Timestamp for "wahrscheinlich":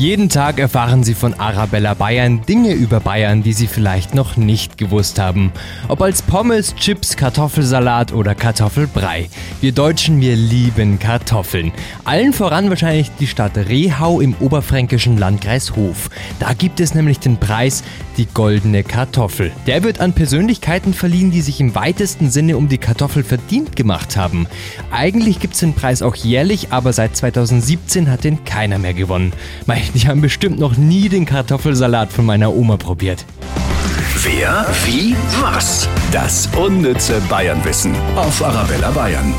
12.70-13.10